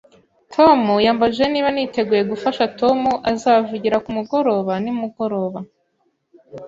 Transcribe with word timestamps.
Tom 0.53 0.79
yambajije 1.05 1.45
niba 1.49 1.69
niteguye 1.75 2.23
gufasha 2.31 2.63
Tom 2.79 2.99
azavugira 3.31 3.97
kumugoroba 4.05 4.73
nimugoroba 4.83 5.59